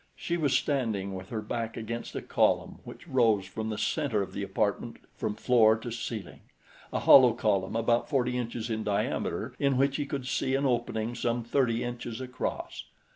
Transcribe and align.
She 0.15 0.35
was 0.35 0.57
standing 0.57 1.13
with 1.13 1.29
her 1.29 1.43
back 1.43 1.77
against 1.77 2.15
a 2.15 2.23
column 2.23 2.79
which 2.85 3.07
rose 3.07 3.45
from 3.45 3.69
the 3.69 3.77
center 3.77 4.23
of 4.23 4.33
the 4.33 4.41
apartment 4.41 4.97
from 5.15 5.35
floor 5.35 5.75
to 5.77 5.91
ceiling 5.91 6.39
a 6.91 7.01
hollow 7.01 7.33
column 7.33 7.75
about 7.75 8.09
forty 8.09 8.35
inches 8.35 8.71
in 8.71 8.83
diameter 8.83 9.53
in 9.59 9.77
which 9.77 9.97
he 9.97 10.07
could 10.07 10.25
see 10.25 10.55
an 10.55 10.65
opening 10.65 11.13
some 11.13 11.43
thirty 11.43 11.83
inches 11.83 12.19
across. 12.19 12.85